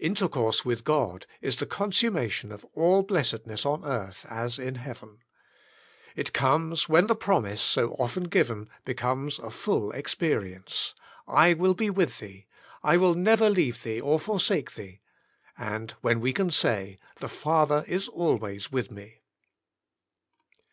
Intercourse 0.00 0.64
with 0.64 0.82
God 0.82 1.26
is 1.40 1.54
the 1.60 1.64
consummation 1.64 2.50
of 2.50 2.64
all 2.74 3.04
blessedness 3.04 3.64
on 3.64 3.84
earth 3.84 4.26
as 4.28 4.58
in 4.58 4.74
heaven. 4.74 5.18
It 6.16 6.32
comes 6.32 6.88
when 6.88 7.06
the 7.06 7.14
promise, 7.14 7.62
so 7.62 7.92
often 7.92 8.24
given, 8.24 8.68
becomes 8.84 9.38
a 9.38 9.52
full 9.52 9.92
experience: 9.92 10.92
I 11.28 11.54
will 11.54 11.74
be 11.74 11.88
with 11.88 12.18
thee, 12.18 12.48
I 12.82 12.96
will 12.96 13.14
never 13.14 13.48
leave 13.48 13.84
thee 13.84 14.00
or 14.00 14.18
forsake 14.18 14.74
thee, 14.74 14.98
and 15.56 15.92
when 16.00 16.18
we 16.18 16.32
can 16.32 16.50
say: 16.50 16.98
The 17.20 17.28
Father 17.28 17.84
is 17.86 18.08
always 18.08 18.72
with 18.72 18.90
me. 18.90 19.22